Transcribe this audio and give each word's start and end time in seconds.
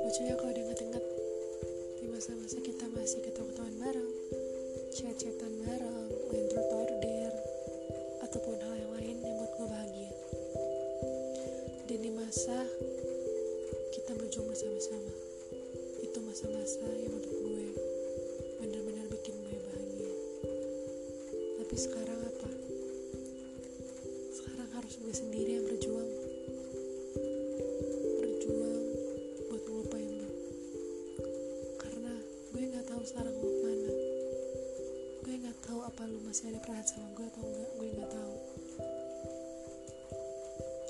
lucunya 0.00 0.32
kalau 0.40 0.48
diinget-inget 0.56 1.04
di 2.00 2.08
masa-masa 2.08 2.56
kita 2.64 2.88
masih 2.96 3.20
ketawa-ketahuan 3.20 3.76
bareng. 3.76 4.08
Chat-chatan 4.96 5.52
bareng 5.68 6.08
main 6.32 6.48
truth 6.48 6.72
order 6.72 7.32
ataupun 8.24 8.56
hal 8.64 8.80
yang 8.80 8.92
lain 8.96 9.20
yang 9.20 9.36
buat 9.36 9.52
gue 9.52 9.68
bahagia. 9.68 10.12
Dan 11.84 12.00
di 12.00 12.10
masa 12.16 12.64
kita 13.92 14.16
berjuang 14.16 14.48
bersama-sama 14.48 15.12
itu 16.00 16.16
masa-masa 16.24 16.88
yang 16.96 17.12
menurut 17.12 17.28
gue 17.28 17.76
benar-benar 18.56 19.04
bikin 19.04 19.36
gue 19.36 19.56
bahagia. 19.68 20.16
Tapi 21.60 21.76
sekarang 21.76 22.11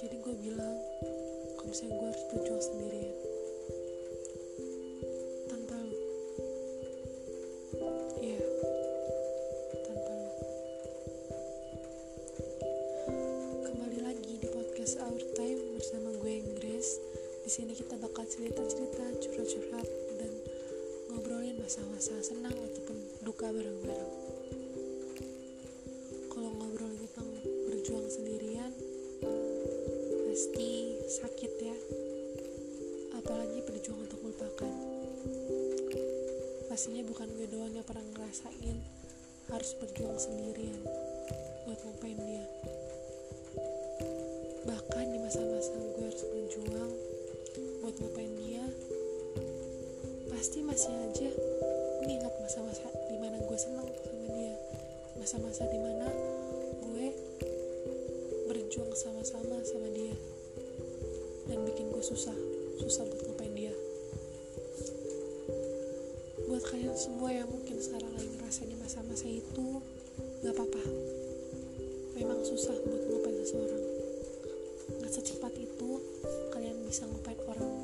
jadi 0.00 0.16
gue 0.16 0.32
bilang 0.40 0.80
kalau 1.60 1.68
misalnya 1.68 1.92
gue 2.00 2.08
harus 2.08 2.24
berjuang 2.32 2.64
sendirian 2.64 3.16
tanpa 5.44 5.76
lu. 5.76 5.98
Iya 8.16 8.40
tanpa 9.84 10.12
lu. 10.16 10.30
Kembali 13.60 13.98
lagi 14.00 14.40
di 14.40 14.48
podcast 14.48 14.96
Our 15.04 15.20
Time 15.36 15.60
bersama 15.76 16.16
gue 16.16 16.48
Grace 16.56 16.96
di 17.44 17.50
sini 17.52 17.76
kita 17.76 18.00
bakal 18.00 18.24
cerita-cerita 18.24 19.04
curhat-curhat 19.20 19.88
dan 20.16 20.32
ngobrolin 21.12 21.60
masa-masa 21.60 22.16
senang 22.24 22.56
ataupun 22.56 22.96
duka 23.20 23.52
bareng-bareng 23.52 24.29
sakit 31.20 31.52
ya. 31.60 31.76
Apalagi 33.12 33.60
berjuang 33.68 34.08
untuk 34.08 34.24
melupakan. 34.24 34.72
Pastinya 36.72 37.04
bukan 37.04 37.28
gue 37.36 37.44
doang 37.52 37.76
yang 37.76 37.84
pernah 37.84 38.00
ngerasain. 38.16 38.80
Harus 39.52 39.76
berjuang 39.76 40.16
sendirian 40.16 40.80
buat 41.68 41.76
ngupain 41.84 42.16
dia. 42.16 42.44
Bahkan 44.64 45.04
di 45.12 45.18
masa-masa 45.20 45.76
gue 45.76 46.06
harus 46.08 46.24
berjuang 46.24 46.92
buat 47.84 47.94
ngupain 48.00 48.32
dia 48.40 48.64
pasti 50.32 50.64
masih 50.64 50.94
aja 51.04 51.28
mengingat 52.00 52.32
masa-masa 52.40 52.88
di 53.12 53.16
mana 53.20 53.36
gue 53.44 53.58
seneng 53.60 53.92
sama 53.92 54.24
dia. 54.40 54.56
Masa-masa 55.20 55.68
di 55.68 55.78
mana 55.84 56.08
gue 56.80 57.06
berjuang 58.48 58.94
sama-sama 58.96 59.60
sama 59.68 59.90
dia 59.92 60.16
gue 62.00 62.16
susah 62.16 62.32
susah 62.80 63.04
buat 63.04 63.20
ngupain 63.28 63.52
dia. 63.52 63.76
Buat 66.48 66.64
kalian 66.72 66.96
semua 66.96 67.28
yang 67.28 67.44
mungkin 67.44 67.76
sekarang 67.76 68.08
lagi 68.16 68.40
ngerasain 68.40 68.72
di 68.72 68.76
masa-masa 68.80 69.28
itu 69.28 69.84
gak 70.40 70.56
apa-apa. 70.56 70.80
Memang 72.16 72.40
susah 72.40 72.72
buat 72.88 73.04
ngelupain 73.04 73.36
seseorang. 73.44 73.84
Gak 74.96 75.12
secepat 75.12 75.52
itu 75.60 76.00
kalian 76.56 76.80
bisa 76.88 77.04
ngelupain 77.04 77.36
orang. 77.44 77.76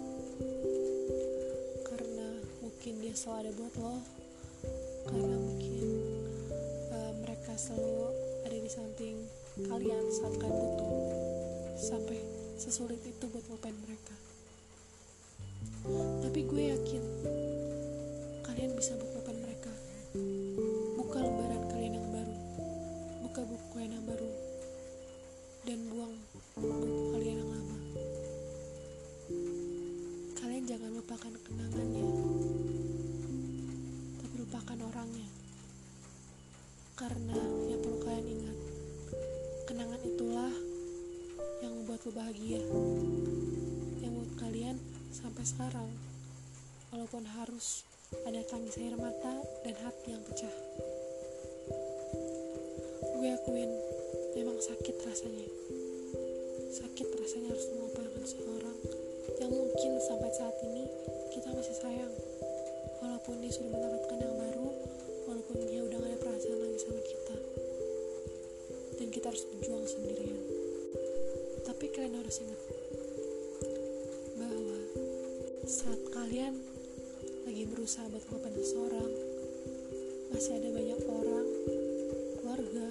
Karena 1.85 2.41
mungkin 2.65 2.93
dia 3.05 3.13
selalu 3.13 3.37
ada 3.37 3.53
buat 3.53 3.75
lo. 3.77 3.95
Karena 5.13 5.37
mungkin 5.37 5.89
uh, 6.89 7.13
mereka 7.21 7.53
selalu 7.53 8.17
ada 8.49 8.57
di 8.65 8.71
samping 8.73 9.29
kalian 9.61 10.05
saat 10.09 10.41
kalian 10.41 10.57
butuh. 10.57 11.05
Sampai 11.77 12.36
sesulit 12.57 13.05
itu 13.05 13.25
buat 13.29 13.45
ngelupain 13.45 13.77
mereka. 13.85 14.17
Tapi 16.25 16.41
gue 16.49 16.63
yakin 16.73 17.05
kalian 18.49 18.73
bisa 18.73 18.97
buat 18.97 19.13
ngelupain 19.13 19.41
mereka. 19.45 19.73
Buka 20.97 21.21
lembaran 21.21 21.63
kalian 21.69 22.01
yang 22.01 22.09
baru. 22.09 22.37
Buka 23.29 23.41
buku 23.45 23.67
kalian 23.77 23.93
yang 24.01 24.07
baru. 24.09 24.31
Dan 25.69 25.79
buang 25.93 26.17
buku 26.57 27.01
kalian 27.13 27.37
yang 27.45 27.51
lama. 27.53 27.79
Kalian 30.41 30.65
jangan 30.65 30.91
lupakan 30.97 31.33
kenangannya. 31.45 32.07
Tapi 34.17 34.35
lupakan 34.41 34.79
orangnya. 34.81 35.29
Karena 36.97 37.37
yang 37.69 37.81
perlu 37.85 38.01
kalian 38.01 38.27
ingat 38.33 38.59
kenangan 39.69 40.01
itulah 40.09 40.66
yang 41.97 42.05
membuat 42.05 42.13
lo 42.13 42.21
bahagia. 42.21 42.61
Yang 44.05 44.13
membuat 44.13 44.33
kalian 44.37 44.77
sampai 45.09 45.45
sekarang 45.49 45.89
walaupun 46.93 47.25
harus 47.25 47.89
ada 48.29 48.45
tangis 48.45 48.77
air 48.77 48.93
mata 49.01 49.33
dan 49.65 49.75
hati 49.81 50.13
yang 50.13 50.21
pecah. 50.29 50.53
Gue 53.17 53.33
akuin 53.33 53.73
memang 54.37 54.61
sakit 54.61 54.97
rasanya. 55.09 55.49
Sakit 56.69 57.09
rasanya 57.17 57.57
harus 57.57 57.67
melupakan 57.73 58.25
seorang 58.29 58.79
yang 59.41 59.53
mungkin 59.57 59.93
sampai 60.05 60.31
saat 60.37 60.57
ini 60.69 60.85
kita 61.33 61.49
masih 61.49 61.77
sayang. 61.81 62.13
Walaupun 63.01 63.41
dia 63.41 63.53
sudah 63.57 63.73
mendapatkan 63.73 64.19
yang 64.21 64.37
baru 64.37 64.69
walaupun 65.25 65.57
dia 65.65 65.81
udah 65.81 65.97
gak 65.97 66.13
ada 66.13 66.19
perasaan 66.21 66.61
lagi 66.61 66.77
sama 66.77 67.01
kita 67.01 67.16
saat 75.67 75.99
kalian 76.15 76.55
lagi 77.43 77.67
berusaha 77.67 78.07
buat 78.07 78.23
ngelupain 78.31 78.55
seseorang 78.55 79.11
masih 80.31 80.63
ada 80.63 80.71
banyak 80.71 81.01
orang 81.11 81.49
keluarga 82.39 82.87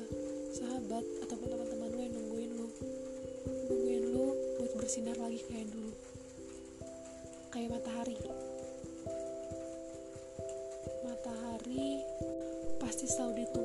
sahabat 0.51 1.05
ataupun 1.23 1.47
teman-teman 1.55 1.87
lu 1.95 1.99
yang 2.03 2.13
nungguin 2.19 2.51
lu. 2.51 2.67
Nungguin 3.71 4.03
lu 4.11 4.27
buat 4.59 4.71
bersinar 4.75 5.15
lagi 5.15 5.39
kayak 5.47 5.71
dulu. 5.71 5.95
Kayak 7.55 7.79
matahari. 7.79 8.19
Matahari 11.07 12.03
pasti 12.83 13.07
selalu 13.07 13.47
ditunggu 13.47 13.64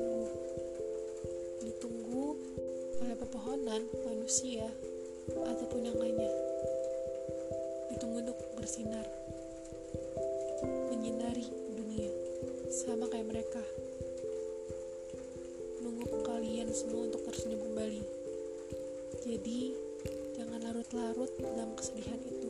dalam 21.41 21.73
kesedihan 21.73 22.21
itu. 22.21 22.49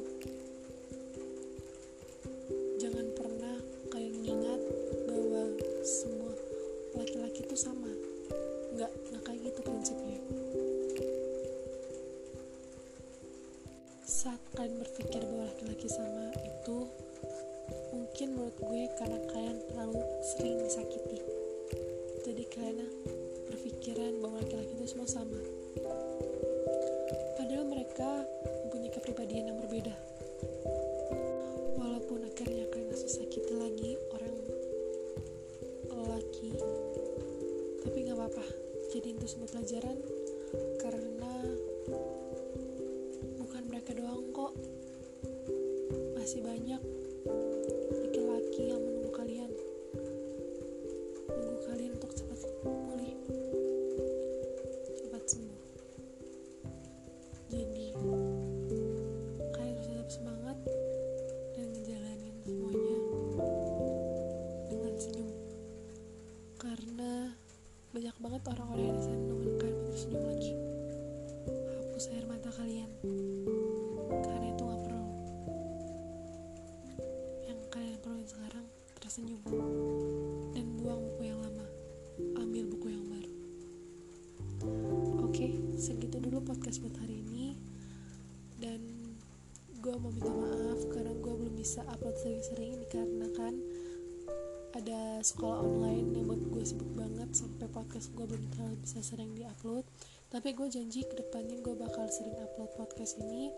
Jangan 2.77 3.07
pernah 3.15 3.55
kalian 3.87 4.13
mengingat 4.19 4.61
bahwa 5.07 5.43
semua 5.81 6.33
laki-laki 6.99 7.47
itu 7.47 7.55
sama. 7.55 7.87
Nggak 8.75 8.91
nggak 8.91 9.23
kayak 9.23 9.39
gitu 9.47 9.59
prinsipnya. 9.63 10.19
Saat 14.03 14.41
kalian 14.53 14.75
berpikir 14.83 15.21
bahwa 15.23 15.47
laki-laki 15.47 15.87
sama 15.87 16.35
itu 16.43 16.77
mungkin 17.95 18.27
menurut 18.35 18.57
gue 18.59 18.81
karena 18.99 19.19
kalian 19.31 19.57
terlalu 19.71 20.01
sering 20.35 20.57
disakiti. 20.61 21.19
Jadi 22.27 22.43
kalian 22.51 22.89
berpikiran 23.49 24.13
bahwa 24.19 24.43
laki-laki 24.43 24.73
itu 24.77 24.85
semua 24.93 25.09
sama 25.09 25.60
Masih 46.31 46.47
banyak 46.47 46.79
laki-laki 47.91 48.71
yang 48.71 48.79
menunggu 48.79 49.11
kalian. 49.11 49.51
Menunggu 51.27 51.59
kalian 51.67 51.91
untuk 51.99 52.15
cepat 52.15 52.39
pulih. 52.63 53.19
Cepat 54.95 55.23
sembuh. 55.27 55.63
Jadi, 57.51 57.91
kalian 59.59 59.75
harus 59.75 59.91
tetap 59.91 60.07
semangat 60.07 60.55
dan 61.51 61.67
menjalani 61.67 62.31
semuanya 62.47 62.97
dengan 64.71 64.93
senyum. 64.95 65.31
Karena 66.55 67.11
banyak 67.91 68.15
banget 68.23 68.41
orang-orang 68.47 68.87
yang 68.87 68.95
di 68.95 69.03
sana 69.03 69.19
menunggu 69.19 69.35
nungguin 69.35 69.55
kalian 69.59 69.77
untuk 69.83 69.97
senyum 69.99 70.23
lagi. 70.31 70.53
Hapus 71.75 72.05
air 72.15 72.23
mata 72.23 72.49
kalian. 72.55 72.87
Karena 74.23 74.50
tersenyum 79.11 79.43
dan 80.55 80.71
buang 80.79 81.03
buku 81.03 81.35
yang 81.35 81.43
lama. 81.43 81.67
Ambil 82.39 82.63
buku 82.71 82.95
yang 82.95 83.03
baru. 83.11 83.33
Oke 85.27 85.51
segitu 85.75 86.23
dulu 86.23 86.39
podcast 86.39 86.79
buat 86.79 86.95
hari 86.95 87.19
ini. 87.19 87.59
Dan 88.55 88.79
gue 89.83 89.95
mau 89.99 90.15
minta 90.15 90.31
maaf 90.31 90.79
karena 90.95 91.11
gue 91.11 91.33
belum 91.43 91.59
bisa 91.59 91.83
upload 91.91 92.15
sering-sering 92.23 92.79
dikarenakan 92.87 93.59
ada 94.79 95.19
sekolah 95.19 95.59
online 95.59 96.15
yang 96.15 96.31
buat 96.31 96.47
gue 96.47 96.63
sibuk 96.63 96.95
banget 96.95 97.35
sampai 97.35 97.67
podcast 97.67 98.15
gue 98.15 98.23
belum 98.23 98.47
terlalu 98.55 98.79
bisa 98.79 99.03
sering 99.03 99.35
diupload. 99.35 99.83
Tapi 100.31 100.55
gue 100.55 100.71
janji 100.71 101.03
ke 101.03 101.19
depannya 101.19 101.59
gue 101.59 101.75
bakal 101.75 102.07
sering 102.07 102.39
upload 102.39 102.71
podcast 102.79 103.19
ini 103.19 103.51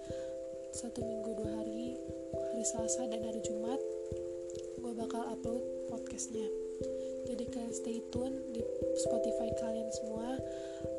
satu 0.74 1.06
minggu 1.06 1.46
dua 1.46 1.62
hari 1.62 1.94
hari 2.42 2.66
Selasa 2.66 3.06
dan 3.06 3.22
hari 3.22 3.38
Jumat 3.46 3.78
gue 4.84 4.94
bakal 5.00 5.24
upload 5.32 5.64
podcastnya 5.88 6.46
jadi 7.24 7.48
kalian 7.48 7.72
stay 7.72 8.04
tune 8.12 8.36
di 8.52 8.60
Spotify 9.00 9.48
kalian 9.56 9.88
semua 9.96 10.36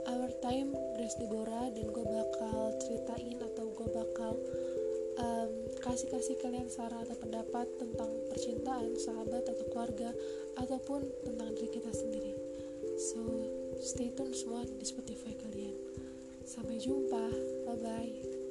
Our 0.09 0.33
Time 0.41 0.73
Grace 0.97 1.21
Deborah 1.21 1.69
dan 1.69 1.93
gue 1.93 2.05
bakal 2.05 2.73
ceritain 2.81 3.37
atau 3.45 3.69
gue 3.77 3.89
bakal 3.93 4.33
um, 5.21 5.51
kasih-kasih 5.85 6.41
kalian 6.41 6.69
saran 6.73 7.05
atau 7.05 7.17
pendapat 7.21 7.67
tentang 7.77 8.11
percintaan, 8.33 8.97
sahabat 8.97 9.45
atau 9.45 9.65
keluarga 9.69 10.11
ataupun 10.59 11.05
tentang 11.23 11.53
diri 11.55 11.71
kita 11.71 11.93
sendiri. 11.93 12.35
So, 12.97 13.21
stay 13.83 14.15
tune 14.15 14.33
semua 14.33 14.65
di 14.65 14.87
Spotify 14.87 15.35
kalian. 15.37 15.77
Sampai 16.45 16.81
jumpa. 16.81 17.25
Bye 17.69 17.79
bye. 17.81 18.44